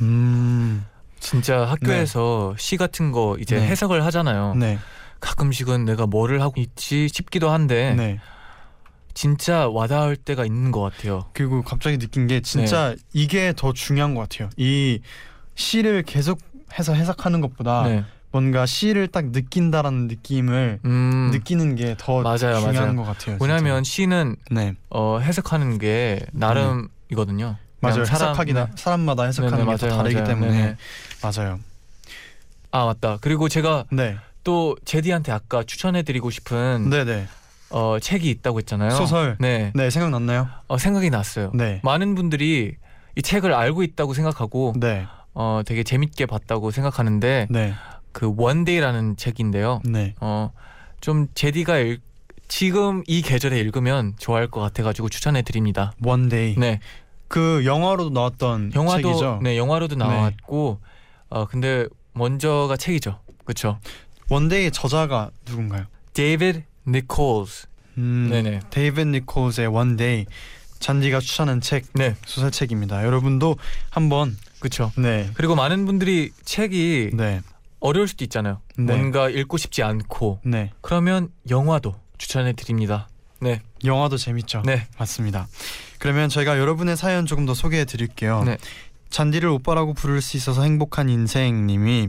음, 0.00 0.86
진짜 1.20 1.66
학교에서 1.66 2.54
시 2.56 2.78
같은 2.78 3.12
거 3.12 3.36
이제 3.38 3.56
네. 3.56 3.66
해석을 3.66 4.06
하잖아요. 4.06 4.54
네, 4.54 4.78
가끔씩은 5.20 5.84
내가 5.84 6.06
뭐를 6.06 6.40
하고 6.42 6.60
있지 6.60 7.08
싶기도 7.08 7.50
한데 7.50 7.94
네. 7.94 8.20
진짜 9.14 9.68
와닿을 9.68 10.16
때가 10.16 10.44
있는 10.44 10.70
것 10.70 10.80
같아요. 10.80 11.24
그리고 11.32 11.62
갑자기 11.62 11.98
느낀 11.98 12.26
게 12.28 12.40
진짜 12.40 12.94
이게 13.12 13.52
더 13.56 13.72
중요한 13.72 14.14
것 14.14 14.28
같아요. 14.28 14.48
이 14.56 15.00
시를 15.56 16.02
계속 16.04 16.38
해서 16.78 16.94
해석하는 16.94 17.40
것보다 17.40 17.82
네. 17.88 18.04
뭔가 18.30 18.66
시를 18.66 19.08
딱 19.08 19.26
느낀다라는 19.30 20.06
느낌을 20.06 20.80
음, 20.84 21.30
느끼는 21.32 21.74
게더 21.76 22.22
맞아요, 22.22 22.36
중요한 22.60 22.74
맞아요. 22.74 22.96
것 22.96 23.02
같아요. 23.04 23.38
왜냐하면 23.40 23.82
시는. 23.82 24.36
네 24.50 24.74
어, 24.90 25.18
해석하는 25.18 25.78
게 25.78 26.20
나름이거든요. 26.32 27.56
맞아요. 27.80 27.94
그냥 27.94 28.04
사람- 28.04 28.30
해석하기나 28.30 28.66
네. 28.66 28.72
사람마다 28.76 29.22
해석하는 29.24 29.58
네네, 29.58 29.72
게다 29.72 29.86
맞아요, 29.86 29.96
다르기 29.98 30.14
맞아요. 30.16 30.28
때문에 30.28 30.50
네네. 30.52 30.76
맞아요. 31.22 31.58
아 32.70 32.84
맞다. 32.84 33.18
그리고 33.20 33.48
제가 33.48 33.84
네, 33.90 34.16
또 34.48 34.78
제디한테 34.86 35.30
아까 35.30 35.62
추천해드리고 35.62 36.30
싶은 36.30 36.88
네, 36.88 37.04
네. 37.04 37.26
어, 37.68 37.98
책이 38.00 38.30
있다고 38.30 38.60
했잖아요. 38.60 38.92
소설. 38.92 39.36
네. 39.38 39.72
네 39.74 39.90
생각났나요? 39.90 40.48
어, 40.68 40.78
생각이 40.78 41.10
났어요. 41.10 41.50
네, 41.52 41.82
많은 41.84 42.14
분들이 42.14 42.76
이 43.14 43.20
책을 43.20 43.52
알고 43.52 43.82
있다고 43.82 44.14
생각하고 44.14 44.72
네, 44.78 45.04
어, 45.34 45.60
되게 45.66 45.82
재밌게 45.82 46.24
봤다고 46.24 46.70
생각하는데 46.70 47.48
네, 47.50 47.74
그 48.12 48.32
원데이라는 48.38 49.16
책인데요. 49.18 49.82
네. 49.84 50.14
어, 50.22 50.50
좀 51.02 51.26
제디가 51.34 51.76
읽, 51.76 52.00
지금 52.48 53.02
이 53.06 53.20
계절에 53.20 53.60
읽으면 53.60 54.14
좋아할 54.18 54.46
것 54.46 54.62
같아가지고 54.62 55.10
추천해 55.10 55.42
드립니다. 55.42 55.92
One 56.02 56.30
Day. 56.30 56.54
네, 56.56 56.80
그 57.28 57.66
영화로도 57.66 58.08
나왔던 58.08 58.72
영화도 58.74 59.02
책이죠. 59.02 59.40
네 59.42 59.58
영화로도 59.58 59.96
나왔고 59.96 60.80
어 61.28 61.44
근데 61.44 61.84
먼저가 62.14 62.78
책이죠. 62.78 63.18
그렇죠. 63.44 63.78
One 64.30 64.48
Day의 64.48 64.70
저자가 64.72 65.30
누군가요? 65.46 65.86
데이비드 66.12 66.62
니콜스. 66.86 67.66
음, 67.98 68.28
네네. 68.30 68.60
데이비드 68.70 69.08
니콜스의 69.08 69.68
One 69.68 69.96
Day. 69.96 70.26
잔디가 70.80 71.20
추천한 71.20 71.60
책 71.60 71.86
네, 71.94 72.14
소설책입니다. 72.24 73.04
여러분도 73.04 73.56
한번 73.90 74.36
그렇죠. 74.60 74.92
네. 74.96 75.30
그리고 75.34 75.54
많은 75.56 75.86
분들이 75.86 76.30
책이 76.44 77.10
네. 77.14 77.40
어려울 77.80 78.06
수도 78.08 78.24
있잖아요. 78.24 78.60
네. 78.76 78.84
뭔가 78.84 79.28
읽고 79.28 79.56
싶지 79.56 79.82
않고 79.82 80.40
네. 80.44 80.70
그러면 80.80 81.30
영화도 81.50 81.94
추천해 82.16 82.52
드립니다. 82.52 83.08
네, 83.40 83.60
영화도 83.84 84.16
재밌죠. 84.16 84.62
네, 84.64 84.86
맞습니다. 84.98 85.46
그러면 85.98 86.28
저희가 86.28 86.58
여러분의 86.58 86.96
사연 86.96 87.26
조금 87.26 87.46
더 87.46 87.54
소개해 87.54 87.84
드릴게요. 87.84 88.42
네. 88.44 88.56
잔디를 89.10 89.48
오빠라고 89.48 89.94
부를 89.94 90.20
수 90.20 90.36
있어서 90.36 90.62
행복한 90.62 91.08
인생님이 91.08 92.08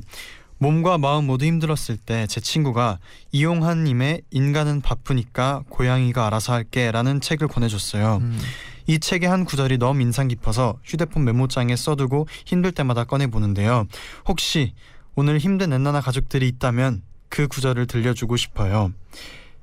몸과 0.59 0.97
마음 0.97 1.25
모두 1.25 1.45
힘들었을 1.45 1.97
때 2.05 2.27
제 2.27 2.39
친구가 2.41 2.99
이용한 3.31 3.83
님의 3.85 4.21
인간은 4.31 4.81
바쁘니까 4.81 5.63
고양이가 5.69 6.27
알아서 6.27 6.53
할게라는 6.53 7.21
책을 7.21 7.47
권해줬어요. 7.47 8.17
음, 8.17 8.39
이 8.87 8.99
책의 8.99 9.29
한 9.29 9.45
구절이 9.45 9.77
너무 9.77 10.01
인상 10.01 10.27
깊어서 10.27 10.77
휴대폰 10.83 11.23
메모장에 11.25 11.75
써두고 11.75 12.27
힘들 12.45 12.71
때마다 12.71 13.05
꺼내 13.05 13.27
보는데요. 13.27 13.85
혹시 14.27 14.73
오늘 15.15 15.37
힘든 15.37 15.71
엔나나 15.73 16.01
가족들이 16.01 16.47
있다면 16.49 17.03
그 17.29 17.47
구절을 17.47 17.87
들려주고 17.87 18.35
싶어요. 18.37 18.91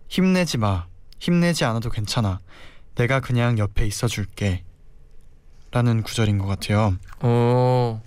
힘내지 0.08 0.58
마. 0.58 0.86
힘내지 1.18 1.64
않아도 1.64 1.90
괜찮아. 1.90 2.40
내가 2.94 3.20
그냥 3.20 3.58
옆에 3.58 3.86
있어 3.86 4.06
줄게. 4.06 4.62
라는 5.72 6.02
구절인 6.02 6.38
것 6.38 6.46
같아요. 6.46 6.96
어 7.20 8.00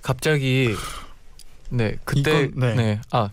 갑자기 0.00 0.74
네 1.70 1.96
그때 2.04 2.44
이건- 2.44 2.52
네. 2.60 2.74
네. 2.74 3.00
아 3.10 3.30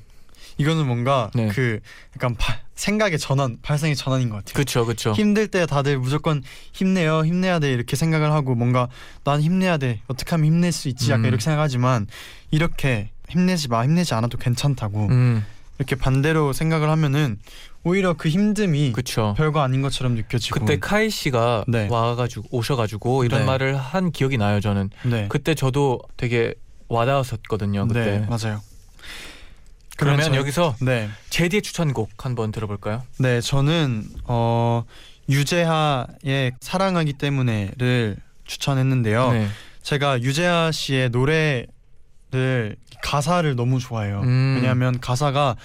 이거는 0.58 0.86
뭔가 0.86 1.32
네. 1.34 1.48
그 1.48 1.80
약간 2.16 2.36
바- 2.36 2.60
생각의 2.76 3.18
전환, 3.20 3.58
발생의 3.62 3.96
전환인 3.96 4.30
것 4.30 4.38
같아요. 4.38 4.54
그쵸 4.56 4.86
그쵸. 4.86 5.12
힘들 5.14 5.48
때 5.48 5.66
다들 5.66 5.98
무조건 6.00 6.44
힘내요, 6.74 7.24
힘내야 7.26 7.60
돼 7.60 7.72
이렇게 7.72 7.96
생각을 7.96 8.32
하고 8.32 8.56
뭔가 8.56 8.88
난 9.24 9.42
힘내야 9.42 9.78
돼, 9.78 10.02
어떻게 10.08 10.32
하면 10.32 10.46
힘낼 10.48 10.72
수 10.72 10.90
있지 10.90 11.12
약간 11.12 11.26
음. 11.26 11.28
이렇게 11.28 11.44
생각하지만 11.44 12.08
이렇게 12.52 13.10
힘내지 13.30 13.68
마, 13.70 13.84
힘내지 13.84 14.14
않아도 14.16 14.38
괜찮다고 14.38 15.08
음 15.08 15.46
이렇게 15.80 15.96
반대로 15.96 16.54
생각을 16.54 16.90
하면은 16.90 17.38
오히려 17.84 18.14
그 18.14 18.30
힘듦이 18.30 18.94
그쵸. 18.94 19.34
별거 19.38 19.62
아닌 19.62 19.82
것처럼 19.82 20.16
느껴지고 20.16 20.60
그때 20.60 20.80
카이 20.80 21.10
씨가 21.10 21.66
네. 21.68 21.88
와가지고 21.90 22.48
오셔가지고 22.52 23.24
이런 23.26 23.42
네. 23.42 23.46
말을 23.46 23.76
한 23.78 24.12
기억이 24.12 24.38
나요 24.38 24.60
저는. 24.62 24.90
네, 25.04 25.28
그때 25.30 25.54
저도 25.56 26.00
되게 26.16 26.54
와닿았었거든요 26.90 27.88
그때. 27.88 28.20
네 28.20 28.28
맞아요. 28.30 28.62
그러면 29.98 30.26
저희- 30.26 30.38
여기서 30.38 30.76
네, 30.82 31.10
제디의 31.30 31.62
추천곡 31.62 32.26
한번 32.26 32.52
들어볼까요? 32.52 33.04
네 33.20 33.42
저는 33.42 34.06
어 34.26 34.84
유재하의 35.30 36.54
사랑하기 36.60 37.14
때문에를 37.14 38.18
추천했는데요. 38.46 39.32
네. 39.34 39.48
제가 39.84 40.22
유재하 40.22 40.72
씨의 40.72 41.10
노래를 41.10 42.76
가사를 43.04 43.56
너무 43.56 43.80
좋아해요. 43.80 44.22
음. 44.22 44.56
왜냐하면 44.58 45.00
가사가 45.00 45.56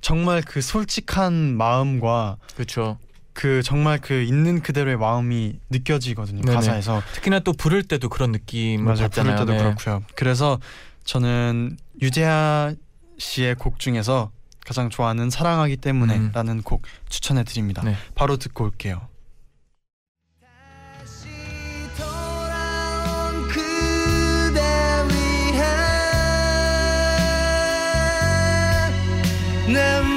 정말 0.00 0.42
그 0.42 0.60
솔직한 0.60 1.56
마음과 1.56 2.36
그렇죠. 2.54 2.98
그 3.38 3.62
정말 3.62 4.00
그 4.00 4.20
있는 4.22 4.62
그대로의 4.62 4.96
마음이 4.96 5.60
느껴지거든요. 5.70 6.42
네네. 6.42 6.56
가사에서 6.56 7.00
특히나 7.12 7.38
또 7.38 7.52
부를 7.52 7.84
때도 7.84 8.08
그런 8.08 8.32
느낌을 8.32 8.82
맞아요. 8.82 8.94
부를 8.96 9.08
받잖아요. 9.10 9.36
때도 9.36 9.52
네. 9.52 9.58
그렇고요. 9.58 10.02
그래서 10.16 10.58
저는 11.04 11.76
유재하 12.02 12.74
씨의 13.16 13.54
곡 13.54 13.78
중에서 13.78 14.32
가장 14.66 14.90
좋아하는 14.90 15.30
사랑하기 15.30 15.74
음. 15.74 15.80
때문에라는 15.80 16.62
곡 16.62 16.82
추천해 17.08 17.44
드립니다. 17.44 17.82
네. 17.84 17.94
바로 18.16 18.38
듣고 18.38 18.64
올게요. 18.64 19.06
다 29.72 30.07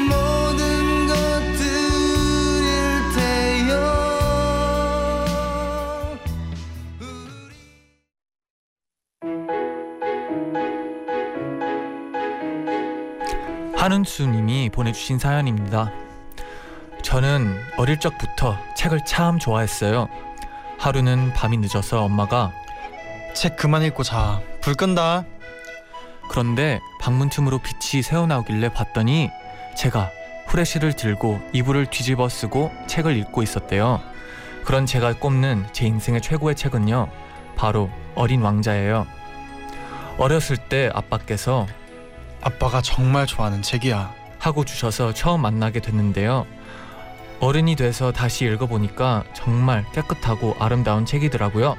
한은수님이 13.81 14.69
보내주신 14.69 15.17
사연입니다. 15.17 15.91
저는 17.01 17.59
어릴 17.77 17.99
적부터 17.99 18.55
책을 18.77 19.05
참 19.05 19.39
좋아했어요. 19.39 20.07
하루는 20.77 21.33
밤이 21.33 21.57
늦어서 21.57 22.03
엄마가 22.03 22.51
책 23.33 23.55
그만 23.57 23.81
읽고 23.81 24.03
자. 24.03 24.39
불 24.61 24.75
끈다. 24.75 25.25
그런데 26.29 26.79
방문 26.99 27.29
틈으로 27.29 27.57
빛이 27.57 28.03
새어나오길래 28.03 28.69
봤더니 28.69 29.31
제가 29.75 30.11
후레쉬를 30.45 30.93
들고 30.93 31.41
이불을 31.51 31.87
뒤집어 31.87 32.29
쓰고 32.29 32.71
책을 32.85 33.17
읽고 33.17 33.41
있었대요. 33.41 33.99
그런 34.63 34.85
제가 34.85 35.13
꼽는 35.13 35.65
제 35.71 35.87
인생의 35.87 36.21
최고의 36.21 36.53
책은요. 36.53 37.07
바로 37.55 37.89
어린 38.13 38.43
왕자예요. 38.43 39.07
어렸을 40.19 40.57
때 40.57 40.91
아빠께서 40.93 41.65
아빠가 42.41 42.81
정말 42.81 43.27
좋아하는 43.27 43.61
책이야. 43.61 44.13
하고 44.39 44.65
주셔서 44.65 45.13
처음 45.13 45.41
만나게 45.41 45.79
됐는데요. 45.79 46.47
어른이 47.39 47.75
돼서 47.75 48.11
다시 48.11 48.45
읽어보니까 48.45 49.23
정말 49.33 49.85
깨끗하고 49.93 50.55
아름다운 50.59 51.05
책이더라고요. 51.05 51.77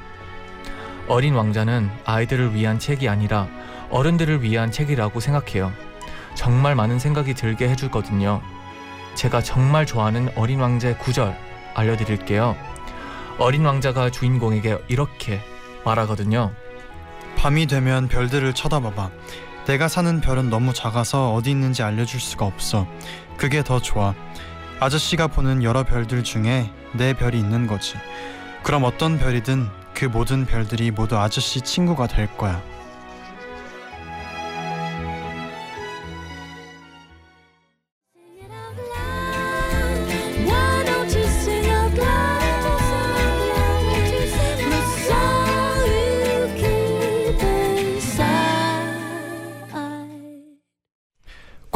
어린 1.07 1.35
왕자는 1.35 1.89
아이들을 2.05 2.53
위한 2.55 2.79
책이 2.79 3.09
아니라 3.09 3.47
어른들을 3.89 4.41
위한 4.41 4.71
책이라고 4.71 5.19
생각해요. 5.19 5.73
정말 6.35 6.75
많은 6.75 6.99
생각이 6.99 7.33
들게 7.33 7.69
해주거든요. 7.69 8.41
제가 9.15 9.41
정말 9.41 9.85
좋아하는 9.85 10.29
어린 10.35 10.59
왕자의 10.59 10.97
구절 10.97 11.37
알려드릴게요. 11.75 12.55
어린 13.37 13.65
왕자가 13.65 14.09
주인공에게 14.09 14.79
이렇게 14.87 15.41
말하거든요. 15.85 16.51
밤이 17.37 17.67
되면 17.67 18.07
별들을 18.07 18.53
쳐다봐봐. 18.53 19.11
내가 19.65 19.87
사는 19.87 20.19
별은 20.19 20.49
너무 20.49 20.73
작아서 20.73 21.33
어디 21.33 21.51
있는지 21.51 21.83
알려줄 21.83 22.19
수가 22.19 22.45
없어. 22.45 22.85
그게 23.37 23.63
더 23.63 23.79
좋아. 23.79 24.13
아저씨가 24.79 25.27
보는 25.27 25.63
여러 25.63 25.83
별들 25.83 26.23
중에 26.23 26.69
내 26.93 27.13
별이 27.13 27.39
있는 27.39 27.65
거지. 27.67 27.95
그럼 28.63 28.83
어떤 28.83 29.17
별이든 29.17 29.67
그 29.93 30.05
모든 30.05 30.45
별들이 30.45 30.91
모두 30.91 31.17
아저씨 31.17 31.61
친구가 31.61 32.07
될 32.07 32.27
거야. 32.35 32.61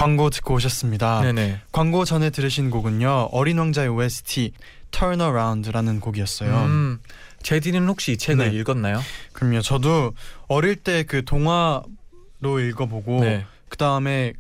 광고 0.08 0.30
듣고 0.30 0.54
오셨습니다. 0.54 1.22
네네. 1.22 1.60
광고 1.74 2.06
전에 2.06 2.30
들으신 2.30 2.70
곡은요. 2.70 3.30
어린 3.34 3.58
왕자의 3.58 3.90
OST 3.90 4.54
Turn 4.92 5.20
Around라는 5.20 6.00
곡이었어요. 6.00 6.56
음, 6.64 7.00
제디는 7.44 7.86
혹시 7.90 8.14
이 8.14 8.18
책을 8.18 8.52
네. 8.52 8.58
읽었나요? 8.58 9.02
그럼요. 9.34 9.60
저도 9.62 10.14
어릴 10.48 10.78
때 10.78 11.04
그 11.04 11.26
동화로 11.26 12.60
읽어보고 12.70 13.20
네. 13.20 13.46
그 13.68 13.76
다음에 13.76 14.32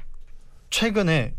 최근에 0.69 1.33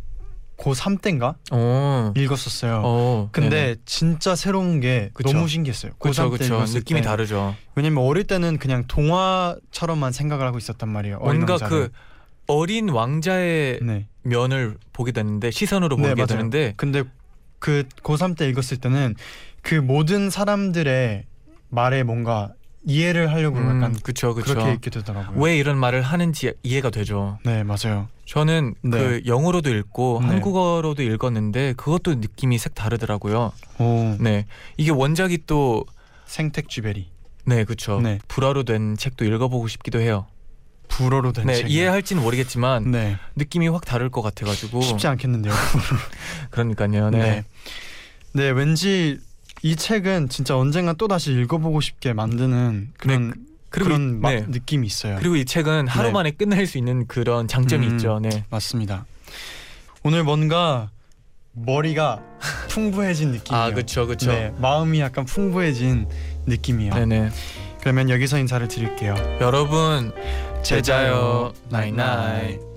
고3 0.58 1.00
때인가 1.00 1.36
오. 1.50 2.12
읽었었어요. 2.14 2.82
어. 2.84 3.28
근데 3.32 3.48
네네. 3.48 3.76
진짜 3.86 4.34
새로운 4.36 4.80
게 4.80 5.08
그쵸. 5.14 5.32
너무 5.32 5.48
신기했어요. 5.48 5.92
그쵸 5.98 6.28
고3 6.28 6.32
때 6.32 6.38
그쵸 6.38 6.54
읽었을 6.56 6.80
느낌이 6.80 7.00
때. 7.00 7.06
다르죠. 7.06 7.54
왜냐면 7.76 8.04
어릴 8.04 8.24
때는 8.24 8.58
그냥 8.58 8.84
동화처럼만 8.88 10.12
생각을 10.12 10.46
하고 10.46 10.58
있었단 10.58 10.86
말이에요. 10.88 11.16
어린 11.22 11.46
뭔가. 11.46 11.66
그 11.66 11.90
어린 12.48 12.88
왕자의 12.88 13.78
네. 13.82 14.06
면을 14.22 14.76
보게 14.92 15.12
되는데 15.12 15.50
시선으로 15.50 15.96
네, 15.96 16.02
보게 16.02 16.14
맞아요. 16.14 16.26
되는데 16.26 16.74
근데 16.76 17.04
그 17.58 17.84
고3 18.02 18.36
때 18.36 18.48
읽었을 18.48 18.78
때는 18.78 19.14
그 19.62 19.74
모든 19.74 20.30
사람들의 20.30 21.24
말에 21.68 22.02
뭔가 22.02 22.52
이해를 22.86 23.30
하려고 23.30 23.58
음, 23.58 23.76
약간 23.76 23.94
그쵸 24.02 24.34
그쵸. 24.34 24.54
그렇게 24.54 24.72
읽게 24.72 24.90
되더라고요. 24.90 25.38
왜 25.38 25.58
이런 25.58 25.76
말을 25.76 26.00
하는지 26.00 26.54
이해가 26.62 26.88
되죠. 26.90 27.38
네 27.44 27.64
맞아요. 27.64 28.08
저는 28.24 28.74
네. 28.82 28.98
그 28.98 29.22
영어로도 29.26 29.74
읽고 29.74 30.20
네. 30.22 30.28
한국어로도 30.28 31.02
읽었는데 31.02 31.74
그것도 31.76 32.14
느낌이 32.14 32.56
색 32.56 32.74
다르더라고요. 32.74 33.52
오 33.78 34.16
네, 34.20 34.46
이게 34.78 34.90
원작이 34.90 35.40
또 35.46 35.84
생택 36.24 36.70
쥐베리 36.70 37.10
네, 37.44 37.64
그렇죠. 37.64 38.00
네. 38.00 38.18
불어로 38.28 38.62
된 38.62 38.96
책도 38.96 39.26
읽어보고 39.26 39.68
싶기도 39.68 40.00
해요. 40.00 40.26
불어로 40.88 41.32
된 41.32 41.46
네, 41.46 41.54
책. 41.54 41.70
이해할지는 41.70 42.22
모르겠지만 42.22 42.90
네 42.90 43.16
느낌이 43.36 43.68
확 43.68 43.84
다를 43.84 44.08
것 44.10 44.22
같아가지고 44.22 44.80
쉽지 44.82 45.06
않겠는데요. 45.06 45.52
그러니까요. 46.50 47.10
네. 47.10 47.18
네. 47.18 47.44
네 48.32 48.50
왠지 48.50 49.18
이 49.62 49.76
책은 49.76 50.28
진짜 50.28 50.56
언젠가 50.56 50.92
또 50.92 51.08
다시 51.08 51.32
읽어보고 51.32 51.80
싶게 51.80 52.12
만드는 52.12 52.90
그런 52.96 53.34
그리고 53.70 53.88
그런 53.90 54.08
이, 54.08 54.12
마- 54.14 54.30
네. 54.30 54.44
느낌이 54.48 54.86
있어요. 54.86 55.16
그리고 55.18 55.36
이 55.36 55.44
책은 55.44 55.88
하루 55.88 56.08
네. 56.08 56.12
만에 56.12 56.30
끝낼 56.30 56.66
수 56.66 56.78
있는 56.78 57.06
그런 57.06 57.48
장점이 57.48 57.86
음. 57.86 57.92
있죠. 57.96 58.18
네. 58.20 58.44
맞습니다. 58.50 59.04
오늘 60.02 60.24
뭔가 60.24 60.90
머리가 61.52 62.22
풍부해진 62.68 63.32
느낌이에요. 63.32 63.64
아, 63.64 63.70
그렇죠, 63.70 64.06
그렇죠. 64.06 64.30
네, 64.30 64.52
마음이 64.58 65.00
약간 65.00 65.24
풍부해진 65.24 66.08
느낌이에요. 66.46 66.94
네네. 66.94 67.30
그러면 67.80 68.10
여기서 68.10 68.38
인사를 68.38 68.66
드릴게요. 68.68 69.14
여러분 69.40 70.12
제자요, 70.62 71.52
나잇나잇. 71.70 72.67